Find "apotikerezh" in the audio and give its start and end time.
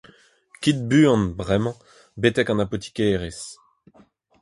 2.63-3.47